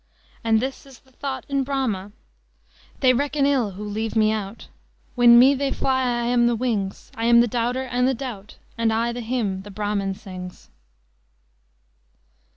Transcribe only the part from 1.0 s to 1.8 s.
thought in